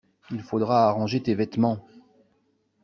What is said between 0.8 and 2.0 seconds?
arranger tes vêtements.